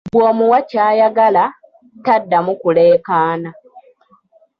"Bw’omuwa 0.13 0.59
ky’ayagala, 0.69 1.43
taddamu 2.05 2.51
kulekaana." 2.61 3.49